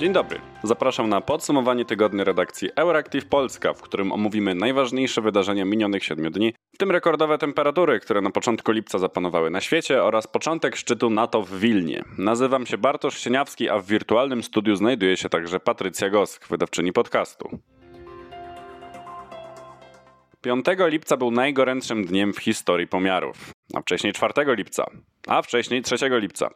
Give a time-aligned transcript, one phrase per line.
[0.00, 0.40] Dzień dobry.
[0.62, 6.54] Zapraszam na podsumowanie tygodnia redakcji Euractiv Polska, w którym omówimy najważniejsze wydarzenia minionych siedmiu dni,
[6.74, 11.42] w tym rekordowe temperatury, które na początku lipca zapanowały na świecie oraz początek szczytu NATO
[11.42, 12.04] w Wilnie.
[12.18, 17.58] Nazywam się Bartosz Sieniawski, a w wirtualnym studiu znajduje się także Patrycja Gosk, wydawczyni podcastu.
[20.40, 24.86] 5 lipca był najgorętszym dniem w historii pomiarów, a wcześniej 4 lipca,
[25.26, 26.50] a wcześniej 3 lipca.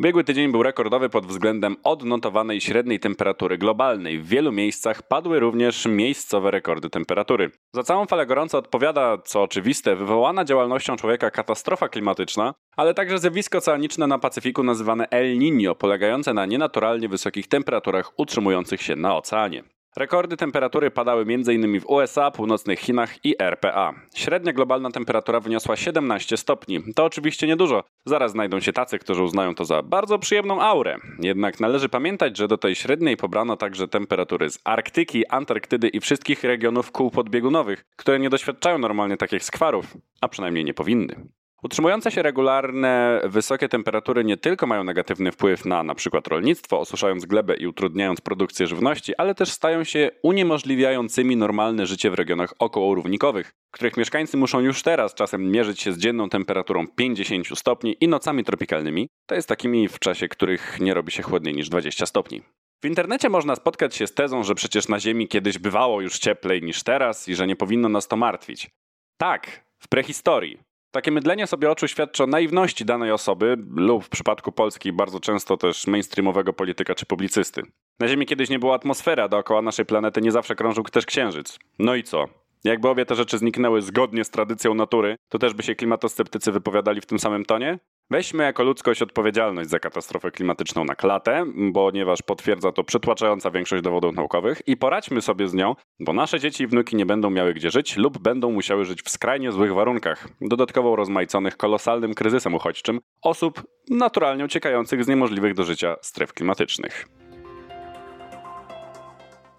[0.00, 4.18] Ubiegły tydzień był rekordowy pod względem odnotowanej średniej temperatury globalnej.
[4.18, 7.50] W wielu miejscach padły również miejscowe rekordy temperatury.
[7.72, 13.58] Za całą falę gorąco odpowiada, co oczywiste, wywołana działalnością człowieka katastrofa klimatyczna, ale także zjawisko
[13.58, 19.77] oceaniczne na Pacyfiku nazywane El Niño, polegające na nienaturalnie wysokich temperaturach utrzymujących się na oceanie.
[19.98, 21.80] Rekordy temperatury padały m.in.
[21.80, 23.94] w USA, północnych Chinach i RPA.
[24.14, 26.94] Średnia globalna temperatura wyniosła 17 stopni.
[26.94, 27.84] To oczywiście niedużo.
[28.04, 30.96] Zaraz znajdą się tacy, którzy uznają to za bardzo przyjemną aurę.
[31.20, 36.44] Jednak należy pamiętać, że do tej średniej pobrano także temperatury z Arktyki, Antarktydy i wszystkich
[36.44, 41.28] regionów kół podbiegunowych, które nie doświadczają normalnie takich skwarów, a przynajmniej nie powinny.
[41.62, 46.20] Utrzymujące się regularne wysokie temperatury nie tylko mają negatywny wpływ na np.
[46.26, 52.14] rolnictwo, osuszając glebę i utrudniając produkcję żywności, ale też stają się uniemożliwiającymi normalne życie w
[52.14, 57.96] regionach okołorównikowych, których mieszkańcy muszą już teraz czasem mierzyć się z dzienną temperaturą 50 stopni
[58.00, 62.06] i nocami tropikalnymi, to jest takimi w czasie, których nie robi się chłodniej niż 20
[62.06, 62.42] stopni.
[62.84, 66.62] W internecie można spotkać się z tezą, że przecież na Ziemi kiedyś bywało już cieplej
[66.62, 68.70] niż teraz i że nie powinno nas to martwić.
[69.16, 70.67] Tak, w prehistorii.
[70.90, 75.56] Takie mydlenie sobie oczu świadczy o naiwności danej osoby lub w przypadku Polski bardzo często
[75.56, 77.62] też mainstreamowego polityka czy publicysty.
[77.98, 81.58] Na Ziemi kiedyś nie było atmosfery, a dookoła naszej planety nie zawsze krążył też księżyc.
[81.78, 82.24] No i co?
[82.64, 87.00] Jakby obie te rzeczy zniknęły zgodnie z tradycją natury, to też by się klimatosceptycy wypowiadali
[87.00, 87.78] w tym samym tonie?
[88.10, 94.14] Weźmy jako ludzkość odpowiedzialność za katastrofę klimatyczną na klatę, ponieważ potwierdza to przytłaczająca większość dowodów
[94.16, 97.70] naukowych i poradźmy sobie z nią, bo nasze dzieci i wnuki nie będą miały gdzie
[97.70, 103.62] żyć lub będą musiały żyć w skrajnie złych warunkach, dodatkowo rozmaiconych kolosalnym kryzysem uchodźczym osób
[103.90, 107.17] naturalnie uciekających z niemożliwych do życia stref klimatycznych.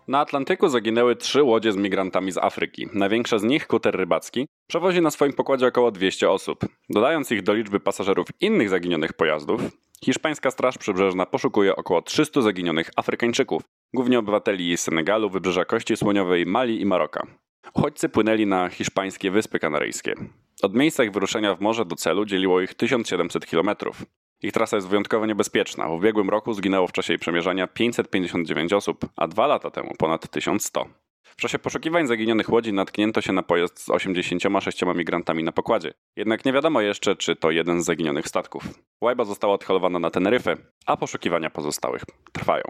[0.09, 2.87] Na Atlantyku zaginęły trzy łodzie z migrantami z Afryki.
[2.93, 6.65] Największa z nich, kuter rybacki, przewozi na swoim pokładzie około 200 osób.
[6.89, 9.61] Dodając ich do liczby pasażerów innych zaginionych pojazdów,
[10.05, 13.61] hiszpańska Straż Przybrzeżna poszukuje około 300 zaginionych Afrykańczyków,
[13.93, 17.27] głównie obywateli Senegalu, Wybrzeża Kości Słoniowej, Mali i Maroka.
[17.73, 20.13] Uchodźcy płynęli na hiszpańskie Wyspy Kanaryjskie.
[20.61, 24.05] Od miejsca ich wyruszenia w morze do celu dzieliło ich 1700 kilometrów.
[24.41, 25.87] Ich trasa jest wyjątkowo niebezpieczna.
[25.87, 30.29] W ubiegłym roku zginęło w czasie jej przemierzania 559 osób, a dwa lata temu ponad
[30.31, 30.85] 1100.
[31.23, 35.93] W czasie poszukiwań zaginionych łodzi natknięto się na pojazd z 86 migrantami na pokładzie.
[36.15, 38.63] Jednak nie wiadomo jeszcze, czy to jeden z zaginionych statków.
[39.01, 42.01] Łajba została odholowana na Teneryfę, a poszukiwania pozostałych
[42.31, 42.63] trwają.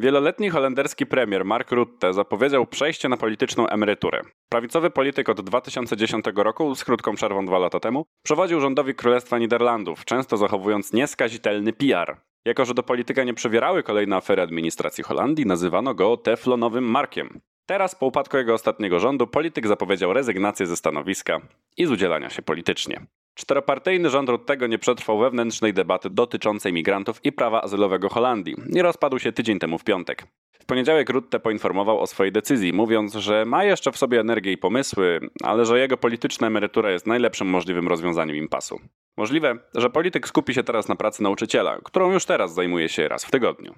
[0.00, 4.22] Wieloletni holenderski premier Mark Rutte zapowiedział przejście na polityczną emeryturę.
[4.48, 10.04] Prawicowy polityk od 2010 roku, z krótką przerwą dwa lata temu, przewodził rządowi Królestwa Niderlandów,
[10.04, 12.16] często zachowując nieskazitelny PR.
[12.44, 17.40] Jako, że do polityka nie przewierały kolejne afery administracji Holandii, nazywano go teflonowym Markiem.
[17.70, 21.40] Teraz, po upadku jego ostatniego rządu, polityk zapowiedział rezygnację ze stanowiska
[21.76, 23.00] i z udzielania się politycznie.
[23.34, 29.18] Czteropartyjny rząd Ruttego nie przetrwał wewnętrznej debaty dotyczącej migrantów i prawa azylowego Holandii i rozpadł
[29.18, 30.26] się tydzień temu w piątek.
[30.52, 34.58] W poniedziałek Rutte poinformował o swojej decyzji, mówiąc, że ma jeszcze w sobie energię i
[34.58, 38.80] pomysły, ale że jego polityczna emerytura jest najlepszym możliwym rozwiązaniem impasu.
[39.16, 43.24] Możliwe, że polityk skupi się teraz na pracy nauczyciela, którą już teraz zajmuje się raz
[43.24, 43.74] w tygodniu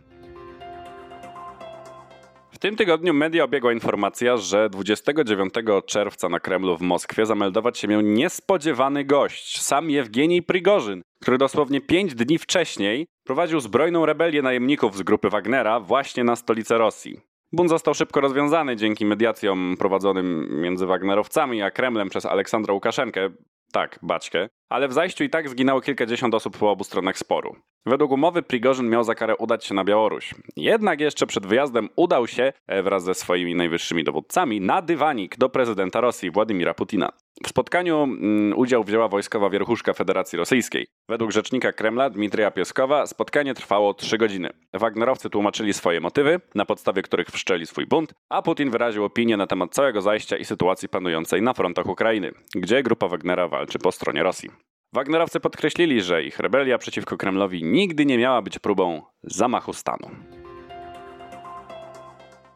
[2.63, 5.55] tym tygodniu media obiegła informacja, że 29
[5.87, 11.81] czerwca na Kremlu w Moskwie zameldować się miał niespodziewany gość, sam Jewgenij Prigorzyn, który dosłownie
[11.81, 17.21] 5 dni wcześniej prowadził zbrojną rebelię najemników z grupy Wagnera właśnie na stolicę Rosji.
[17.53, 23.31] Bunt został szybko rozwiązany dzięki mediacjom prowadzonym między Wagnerowcami a Kremlem przez Aleksandra Łukaszenkę,
[23.73, 27.57] tak, Baćkę, ale w zajściu i tak zginęło kilkadziesiąt osób po obu stronach sporu.
[27.87, 30.35] Według umowy Prigorzyn miał za karę udać się na Białoruś.
[30.57, 35.49] Jednak jeszcze przed wyjazdem udał się e, wraz ze swoimi najwyższymi dowódcami na dywanik do
[35.49, 37.13] prezydenta Rosji Władimira Putina.
[37.45, 40.87] W spotkaniu mm, udział wzięła wojskowa wierchuszka Federacji Rosyjskiej.
[41.09, 44.51] Według rzecznika Kremla Dmitrija Pieskowa spotkanie trwało trzy godziny.
[44.75, 49.47] Wagnerowcy tłumaczyli swoje motywy, na podstawie których wszczeli swój bunt, a Putin wyraził opinię na
[49.47, 54.23] temat całego zajścia i sytuacji panującej na frontach Ukrainy, gdzie grupa Wagnera walczy po stronie
[54.23, 54.51] Rosji.
[54.95, 60.11] Wagnerowcy podkreślili, że ich rebelia przeciwko Kremlowi nigdy nie miała być próbą zamachu stanu.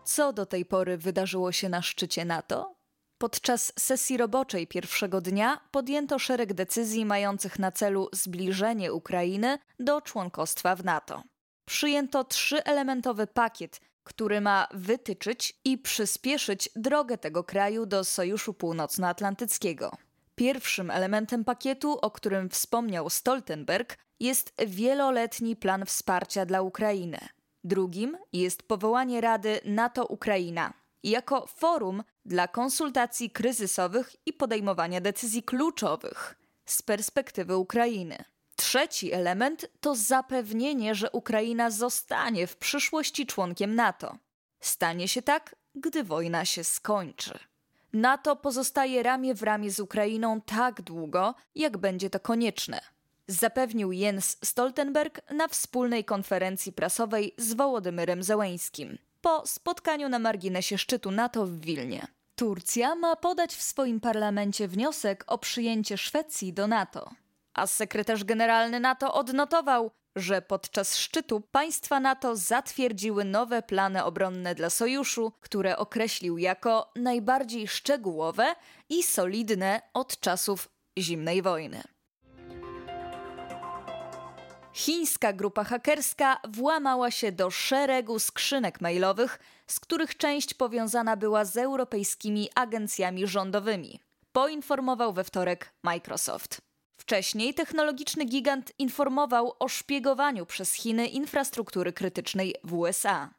[0.05, 2.77] Co do tej pory wydarzyło się na szczycie NATO?
[3.19, 10.77] Podczas sesji roboczej pierwszego dnia podjęto szereg decyzji mających na celu zbliżenie Ukrainy do członkostwa
[10.77, 11.23] w NATO.
[11.69, 20.06] przyjęto trzyelementowy pakiet, który ma wytyczyć i przyspieszyć drogę tego kraju do Sojuszu Północnoatlantyckiego.
[20.37, 27.19] Pierwszym elementem pakietu, o którym wspomniał Stoltenberg, jest wieloletni plan wsparcia dla Ukrainy.
[27.65, 30.73] Drugim jest powołanie Rady NATO-Ukraina
[31.03, 38.25] jako forum dla konsultacji kryzysowych i podejmowania decyzji kluczowych z perspektywy Ukrainy.
[38.57, 44.17] Trzeci element to zapewnienie, że Ukraina zostanie w przyszłości członkiem NATO.
[44.61, 47.39] Stanie się tak, gdy wojna się skończy.
[47.97, 52.81] NATO pozostaje ramię w ramię z Ukrainą tak długo, jak będzie to konieczne.
[53.29, 61.11] Zapewnił Jens Stoltenberg na wspólnej konferencji prasowej z Wołodymyrem Zełęńskim po spotkaniu na marginesie szczytu
[61.11, 62.07] NATO w Wilnie.
[62.35, 67.11] Turcja ma podać w swoim parlamencie wniosek o przyjęcie Szwecji do NATO
[67.57, 74.71] a sekretarz generalny NATO odnotował, że podczas szczytu państwa NATO zatwierdziły nowe plany obronne dla
[74.71, 78.55] sojuszu, które określił jako najbardziej szczegółowe
[78.89, 80.69] i solidne od czasów
[80.99, 81.83] zimnej wojny.
[84.73, 91.57] Chińska grupa hakerska włamała się do szeregu skrzynek mailowych, z których część powiązana była z
[91.57, 94.01] europejskimi agencjami rządowymi.
[94.33, 96.66] Poinformował we wtorek Microsoft.
[97.07, 103.31] Wcześniej technologiczny gigant informował o szpiegowaniu przez Chiny infrastruktury krytycznej w USA.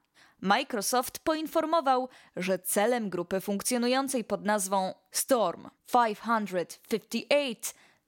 [0.41, 7.55] Microsoft poinformował, że celem grupy funkcjonującej pod nazwą Storm 558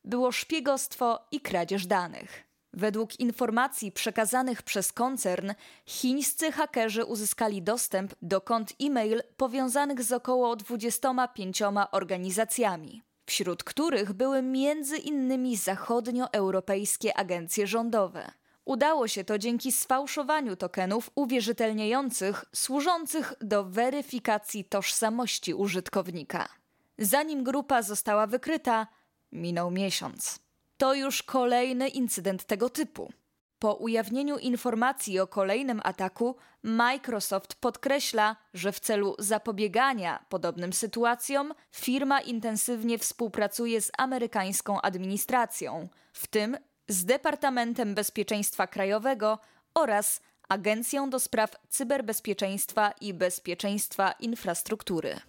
[0.03, 2.43] było szpiegostwo i kradzież danych.
[2.73, 5.53] Według informacji przekazanych przez koncern,
[5.85, 14.41] chińscy hakerzy uzyskali dostęp do kont e-mail powiązanych z około 25 organizacjami wśród których były
[14.41, 18.31] między innymi zachodnioeuropejskie agencje rządowe.
[18.65, 26.49] Udało się to dzięki sfałszowaniu tokenów uwierzytelniających służących do weryfikacji tożsamości użytkownika.
[26.97, 28.87] Zanim grupa została wykryta,
[29.31, 30.39] minął miesiąc.
[30.77, 33.11] To już kolejny incydent tego typu.
[33.59, 42.21] Po ujawnieniu informacji o kolejnym ataku, Microsoft podkreśla, że w celu zapobiegania podobnym sytuacjom firma
[42.21, 46.57] intensywnie współpracuje z amerykańską administracją, w tym
[46.87, 49.39] z Departamentem Bezpieczeństwa Krajowego
[49.73, 55.28] oraz Agencją do Spraw Cyberbezpieczeństwa i Bezpieczeństwa Infrastruktury.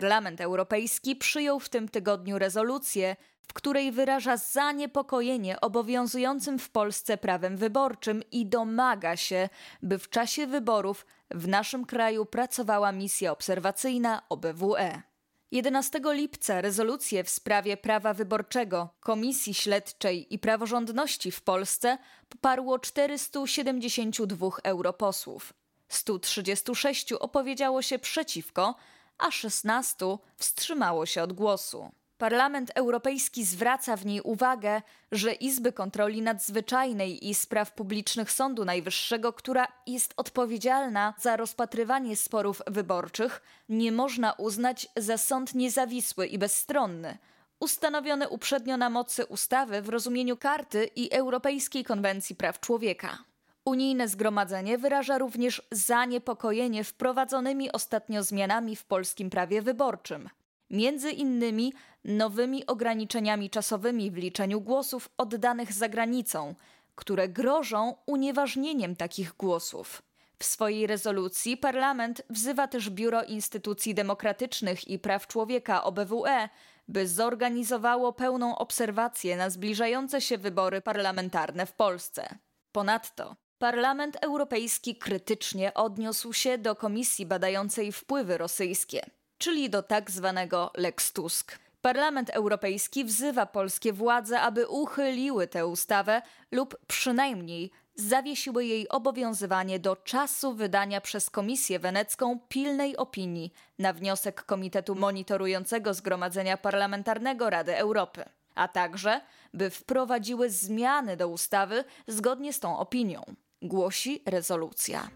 [0.00, 3.16] Parlament Europejski przyjął w tym tygodniu rezolucję,
[3.48, 9.48] w której wyraża zaniepokojenie obowiązującym w Polsce prawem wyborczym i domaga się,
[9.82, 15.02] by w czasie wyborów w naszym kraju pracowała misja obserwacyjna OBWE.
[15.50, 21.98] 11 lipca rezolucję w sprawie prawa wyborczego, Komisji Śledczej i Praworządności w Polsce
[22.28, 25.52] poparło 472 europosłów.
[25.88, 28.74] 136 opowiedziało się przeciwko,
[29.18, 29.96] a 16
[30.36, 31.90] wstrzymało się od głosu.
[32.18, 34.82] Parlament Europejski zwraca w niej uwagę,
[35.12, 42.62] że Izby Kontroli Nadzwyczajnej i Spraw Publicznych Sądu Najwyższego, która jest odpowiedzialna za rozpatrywanie sporów
[42.66, 47.18] wyborczych, nie można uznać za sąd niezawisły i bezstronny,
[47.60, 53.18] ustanowiony uprzednio na mocy ustawy w rozumieniu karty i Europejskiej Konwencji Praw Człowieka.
[53.66, 60.28] Unijne Zgromadzenie wyraża również zaniepokojenie wprowadzonymi ostatnio zmianami w polskim prawie wyborczym.
[60.70, 61.72] Między innymi
[62.04, 66.54] nowymi ograniczeniami czasowymi w liczeniu głosów oddanych za granicą,
[66.94, 70.02] które grożą unieważnieniem takich głosów.
[70.38, 76.48] W swojej rezolucji parlament wzywa też Biuro Instytucji Demokratycznych i Praw Człowieka OBWE,
[76.88, 82.38] by zorganizowało pełną obserwację na zbliżające się wybory parlamentarne w Polsce.
[82.72, 89.06] Ponadto Parlament Europejski krytycznie odniósł się do komisji badającej wpływy rosyjskie,
[89.38, 91.58] czyli do tak zwanego Lex Tusk.
[91.82, 96.22] Parlament Europejski wzywa polskie władze, aby uchyliły tę ustawę
[96.52, 104.44] lub przynajmniej zawiesiły jej obowiązywanie do czasu wydania przez Komisję Wenecką pilnej opinii na wniosek
[104.44, 109.20] Komitetu Monitorującego Zgromadzenia Parlamentarnego Rady Europy, a także
[109.54, 115.10] by wprowadziły zmiany do ustawy zgodnie z tą opinią głosi rezolucja.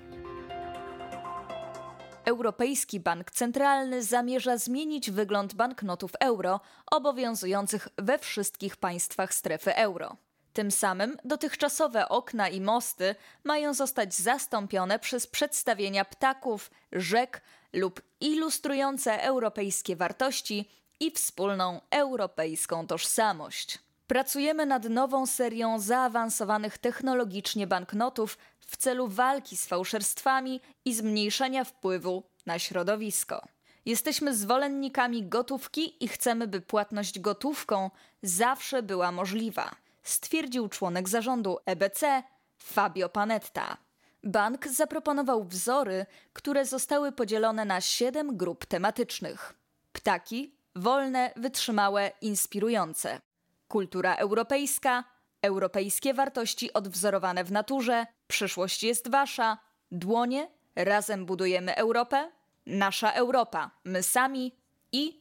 [2.24, 10.16] Europejski Bank Centralny zamierza zmienić wygląd banknotów euro obowiązujących we wszystkich państwach strefy euro.
[10.52, 17.42] Tym samym dotychczasowe okna i mosty mają zostać zastąpione przez przedstawienia ptaków, rzek
[17.72, 20.70] lub ilustrujące europejskie wartości
[21.00, 23.89] i wspólną europejską tożsamość.
[24.10, 32.22] Pracujemy nad nową serią zaawansowanych technologicznie banknotów w celu walki z fałszerstwami i zmniejszenia wpływu
[32.46, 33.42] na środowisko.
[33.86, 37.90] Jesteśmy zwolennikami gotówki i chcemy, by płatność gotówką
[38.22, 39.70] zawsze była możliwa,
[40.02, 42.22] stwierdził członek zarządu EBC
[42.58, 43.76] Fabio Panetta.
[44.24, 49.54] Bank zaproponował wzory, które zostały podzielone na siedem grup tematycznych:
[49.92, 53.20] ptaki, wolne, wytrzymałe, inspirujące,
[53.70, 55.04] kultura europejska,
[55.42, 59.58] europejskie wartości odwzorowane w naturze, przyszłość jest wasza,
[59.92, 62.30] dłonie, razem budujemy Europę,
[62.66, 64.52] nasza Europa, my sami
[64.92, 65.20] i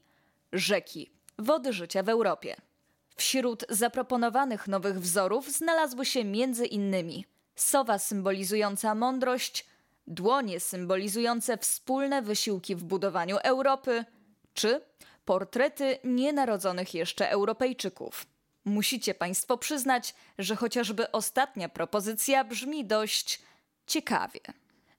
[0.54, 2.56] rzeki, wody życia w Europie.
[3.16, 7.26] Wśród zaproponowanych nowych wzorów znalazły się między innymi
[7.56, 9.66] sowa symbolizująca mądrość,
[10.08, 14.06] dłonie symbolizujące wspólne wysiłki w budowaniu Europy,
[14.54, 14.82] czy
[15.26, 18.26] portrety nienarodzonych jeszcze Europejczyków.
[18.70, 23.42] Musicie Państwo przyznać, że chociażby ostatnia propozycja brzmi dość
[23.88, 24.40] ciekawie.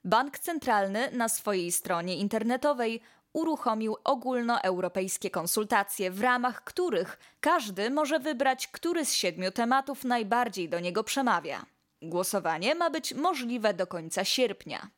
[0.04, 3.00] Bank Centralny na swojej stronie internetowej
[3.32, 10.80] uruchomił ogólnoeuropejskie konsultacje, w ramach których każdy może wybrać, który z siedmiu tematów najbardziej do
[10.80, 11.66] niego przemawia.
[12.02, 14.90] Głosowanie ma być możliwe do końca sierpnia.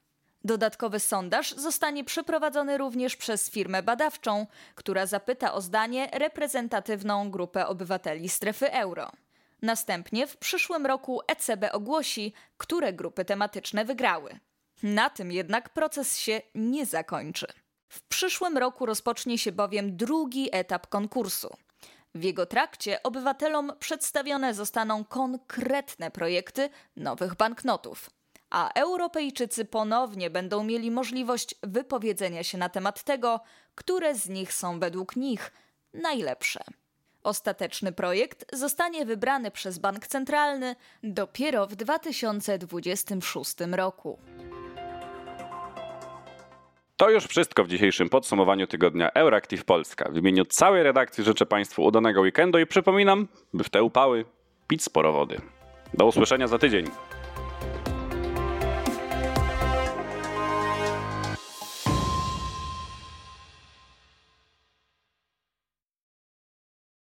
[0.45, 8.29] Dodatkowy sondaż zostanie przeprowadzony również przez firmę badawczą, która zapyta o zdanie reprezentatywną grupę obywateli
[8.29, 9.11] strefy euro.
[9.63, 14.39] Następnie w przyszłym roku ECB ogłosi, które grupy tematyczne wygrały.
[14.83, 17.47] Na tym jednak proces się nie zakończy.
[17.89, 21.57] W przyszłym roku rozpocznie się bowiem drugi etap konkursu.
[22.15, 28.11] W jego trakcie obywatelom przedstawione zostaną konkretne projekty nowych banknotów,
[28.52, 33.40] a Europejczycy ponownie będą mieli możliwość wypowiedzenia się na temat tego,
[33.75, 35.52] które z nich są według nich
[35.94, 36.64] najlepsze.
[37.23, 44.18] Ostateczny projekt zostanie wybrany przez Bank Centralny dopiero w 2026 roku.
[46.97, 50.11] To już wszystko w dzisiejszym podsumowaniu tygodnia Euractiv Polska.
[50.11, 54.25] W imieniu całej redakcji życzę Państwu udanego weekendu i przypominam, by w te upały
[54.68, 55.40] pić sporo wody.
[55.94, 56.87] Do usłyszenia za tydzień.